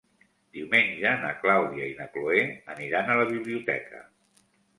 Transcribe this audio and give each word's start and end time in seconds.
Diumenge 0.57 1.11
na 1.25 1.29
Clàudia 1.43 1.89
i 1.89 1.91
na 1.99 2.07
Cloè 2.15 2.41
aniran 2.77 3.13
a 3.13 3.19
la 3.21 3.29
biblioteca. 3.35 4.03